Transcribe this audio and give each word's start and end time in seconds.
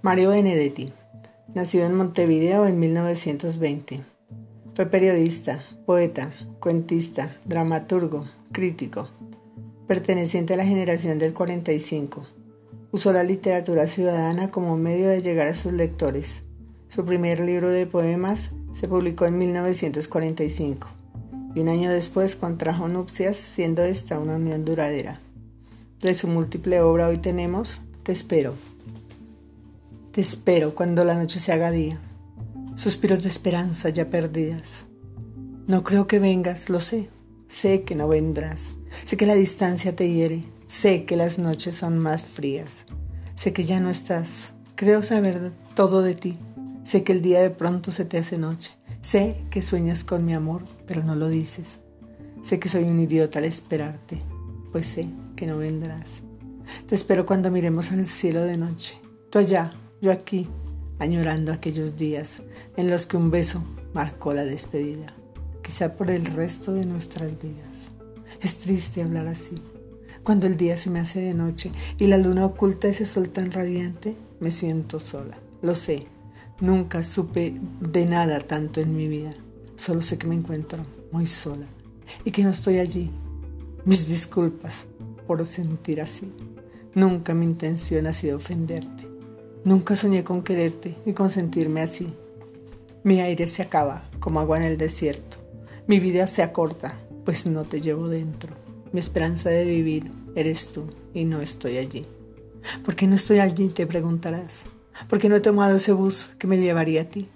Mario 0.00 0.30
Benedetti, 0.30 0.92
nacido 1.54 1.84
en 1.84 1.96
Montevideo 1.96 2.66
en 2.66 2.78
1920. 2.78 4.04
Fue 4.74 4.86
periodista, 4.86 5.64
poeta, 5.86 6.32
cuentista, 6.60 7.36
dramaturgo, 7.44 8.24
crítico, 8.52 9.08
perteneciente 9.88 10.54
a 10.54 10.56
la 10.56 10.64
generación 10.64 11.18
del 11.18 11.34
45. 11.34 12.24
Usó 12.92 13.12
la 13.12 13.24
literatura 13.24 13.88
ciudadana 13.88 14.52
como 14.52 14.76
medio 14.76 15.08
de 15.08 15.20
llegar 15.20 15.48
a 15.48 15.56
sus 15.56 15.72
lectores. 15.72 16.42
Su 16.88 17.04
primer 17.04 17.40
libro 17.40 17.68
de 17.68 17.88
poemas 17.88 18.52
se 18.74 18.86
publicó 18.86 19.26
en 19.26 19.36
1945 19.36 20.88
y 21.56 21.60
un 21.60 21.68
año 21.68 21.90
después 21.90 22.36
contrajo 22.36 22.86
nupcias, 22.86 23.36
siendo 23.36 23.82
esta 23.82 24.20
una 24.20 24.36
unión 24.36 24.64
duradera. 24.64 25.18
De 25.98 26.14
su 26.14 26.28
múltiple 26.28 26.82
obra 26.82 27.08
hoy 27.08 27.18
tenemos 27.18 27.80
Te 28.04 28.12
espero. 28.12 28.67
Te 30.18 30.22
espero 30.22 30.74
cuando 30.74 31.04
la 31.04 31.14
noche 31.14 31.38
se 31.38 31.52
haga 31.52 31.70
día. 31.70 32.00
Suspiros 32.74 33.22
de 33.22 33.28
esperanza 33.28 33.88
ya 33.90 34.10
perdidas. 34.10 34.84
No 35.68 35.84
creo 35.84 36.08
que 36.08 36.18
vengas, 36.18 36.70
lo 36.70 36.80
sé. 36.80 37.08
Sé 37.46 37.82
que 37.82 37.94
no 37.94 38.08
vendrás. 38.08 38.72
Sé 39.04 39.16
que 39.16 39.26
la 39.26 39.36
distancia 39.36 39.94
te 39.94 40.12
hiere. 40.12 40.42
Sé 40.66 41.04
que 41.04 41.14
las 41.14 41.38
noches 41.38 41.76
son 41.76 42.00
más 42.00 42.20
frías. 42.20 42.84
Sé 43.36 43.52
que 43.52 43.62
ya 43.62 43.78
no 43.78 43.90
estás. 43.90 44.48
Creo 44.74 45.04
saber 45.04 45.52
todo 45.76 46.02
de 46.02 46.16
ti. 46.16 46.36
Sé 46.82 47.04
que 47.04 47.12
el 47.12 47.22
día 47.22 47.40
de 47.40 47.50
pronto 47.50 47.92
se 47.92 48.04
te 48.04 48.18
hace 48.18 48.38
noche. 48.38 48.72
Sé 49.00 49.36
que 49.52 49.62
sueñas 49.62 50.02
con 50.02 50.24
mi 50.24 50.34
amor, 50.34 50.64
pero 50.88 51.04
no 51.04 51.14
lo 51.14 51.28
dices. 51.28 51.78
Sé 52.42 52.58
que 52.58 52.68
soy 52.68 52.82
un 52.82 52.98
idiota 52.98 53.38
al 53.38 53.44
esperarte, 53.44 54.18
pues 54.72 54.84
sé 54.84 55.08
que 55.36 55.46
no 55.46 55.58
vendrás. 55.58 56.22
Te 56.88 56.96
espero 56.96 57.24
cuando 57.24 57.52
miremos 57.52 57.92
al 57.92 58.04
cielo 58.04 58.42
de 58.42 58.56
noche. 58.56 58.98
Tú 59.30 59.38
allá, 59.38 59.74
yo 60.00 60.12
aquí, 60.12 60.46
añorando 60.98 61.52
aquellos 61.52 61.96
días 61.96 62.42
en 62.76 62.90
los 62.90 63.06
que 63.06 63.16
un 63.16 63.30
beso 63.30 63.64
marcó 63.94 64.32
la 64.32 64.44
despedida, 64.44 65.06
quizá 65.62 65.96
por 65.96 66.10
el 66.10 66.24
resto 66.26 66.72
de 66.72 66.86
nuestras 66.86 67.30
vidas. 67.40 67.90
Es 68.40 68.58
triste 68.58 69.02
hablar 69.02 69.26
así. 69.26 69.56
Cuando 70.22 70.46
el 70.46 70.56
día 70.56 70.76
se 70.76 70.90
me 70.90 71.00
hace 71.00 71.20
de 71.20 71.34
noche 71.34 71.72
y 71.98 72.06
la 72.06 72.18
luna 72.18 72.46
oculta 72.46 72.86
ese 72.86 73.06
sol 73.06 73.30
tan 73.30 73.50
radiante, 73.50 74.14
me 74.40 74.50
siento 74.50 75.00
sola. 75.00 75.38
Lo 75.62 75.74
sé, 75.74 76.06
nunca 76.60 77.02
supe 77.02 77.54
de 77.80 78.06
nada 78.06 78.40
tanto 78.40 78.80
en 78.80 78.96
mi 78.96 79.08
vida. 79.08 79.30
Solo 79.76 80.02
sé 80.02 80.18
que 80.18 80.26
me 80.26 80.34
encuentro 80.34 80.84
muy 81.10 81.26
sola 81.26 81.66
y 82.24 82.30
que 82.30 82.44
no 82.44 82.50
estoy 82.50 82.78
allí. 82.78 83.10
Mis 83.84 84.06
disculpas 84.06 84.84
por 85.26 85.44
sentir 85.46 86.00
así. 86.00 86.32
Nunca 86.94 87.34
mi 87.34 87.44
intención 87.44 88.06
ha 88.06 88.12
sido 88.12 88.36
ofenderte. 88.36 89.07
Nunca 89.64 89.96
soñé 89.96 90.24
con 90.24 90.42
quererte 90.42 90.96
ni 91.04 91.12
con 91.12 91.30
sentirme 91.30 91.80
así. 91.80 92.08
Mi 93.02 93.20
aire 93.20 93.46
se 93.48 93.62
acaba 93.62 94.08
como 94.20 94.40
agua 94.40 94.58
en 94.58 94.64
el 94.64 94.78
desierto. 94.78 95.38
Mi 95.86 96.00
vida 96.00 96.26
se 96.26 96.42
acorta, 96.42 96.98
pues 97.24 97.46
no 97.46 97.64
te 97.64 97.80
llevo 97.80 98.08
dentro. 98.08 98.54
Mi 98.92 99.00
esperanza 99.00 99.50
de 99.50 99.64
vivir 99.64 100.10
eres 100.34 100.68
tú 100.68 100.84
y 101.14 101.24
no 101.24 101.40
estoy 101.40 101.78
allí. 101.78 102.06
¿Por 102.84 102.94
qué 102.94 103.06
no 103.06 103.14
estoy 103.14 103.40
allí? 103.40 103.68
Te 103.68 103.86
preguntarás. 103.86 104.66
¿Por 105.08 105.18
qué 105.18 105.28
no 105.28 105.36
he 105.36 105.40
tomado 105.40 105.76
ese 105.76 105.92
bus 105.92 106.30
que 106.38 106.46
me 106.46 106.58
llevaría 106.58 107.02
a 107.02 107.04
ti? 107.04 107.28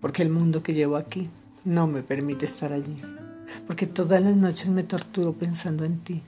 Porque 0.00 0.22
el 0.22 0.30
mundo 0.30 0.62
que 0.62 0.74
llevo 0.74 0.96
aquí 0.96 1.30
no 1.64 1.86
me 1.86 2.02
permite 2.02 2.44
estar 2.44 2.72
allí. 2.72 3.00
Porque 3.66 3.86
todas 3.86 4.22
las 4.22 4.36
noches 4.36 4.68
me 4.68 4.82
torturo 4.82 5.32
pensando 5.32 5.84
en 5.84 5.98
ti. 6.00 6.22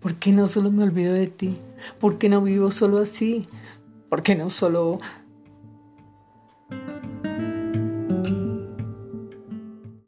¿Por 0.00 0.16
qué 0.16 0.32
no 0.32 0.46
solo 0.46 0.70
me 0.70 0.82
olvido 0.82 1.12
de 1.12 1.28
ti? 1.28 1.58
¿Por 2.00 2.18
qué 2.18 2.28
no 2.28 2.42
vivo 2.42 2.70
solo 2.70 2.98
así? 2.98 3.46
¿Por 4.12 4.22
qué 4.22 4.34
no 4.34 4.50
solo 4.50 5.00